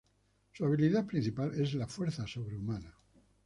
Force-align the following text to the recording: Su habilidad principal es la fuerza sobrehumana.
Su 0.53 0.65
habilidad 0.65 1.05
principal 1.05 1.53
es 1.61 1.75
la 1.75 1.85
fuerza 1.85 2.25
sobrehumana. 2.25 2.91